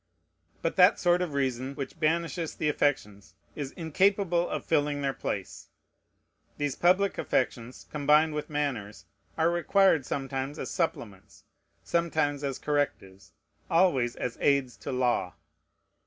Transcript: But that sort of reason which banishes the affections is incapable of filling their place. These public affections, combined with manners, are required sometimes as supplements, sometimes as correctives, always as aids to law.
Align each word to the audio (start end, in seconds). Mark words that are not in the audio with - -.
But 0.63 0.77
that 0.77 0.99
sort 0.99 1.21
of 1.21 1.35
reason 1.35 1.75
which 1.75 1.99
banishes 1.99 2.55
the 2.55 2.67
affections 2.69 3.35
is 3.55 3.69
incapable 3.73 4.49
of 4.49 4.65
filling 4.65 5.03
their 5.03 5.13
place. 5.13 5.67
These 6.57 6.75
public 6.75 7.19
affections, 7.19 7.85
combined 7.91 8.33
with 8.33 8.49
manners, 8.49 9.05
are 9.37 9.51
required 9.51 10.07
sometimes 10.07 10.57
as 10.57 10.71
supplements, 10.71 11.43
sometimes 11.83 12.43
as 12.43 12.57
correctives, 12.57 13.33
always 13.69 14.15
as 14.15 14.39
aids 14.41 14.75
to 14.77 14.91
law. 14.91 15.35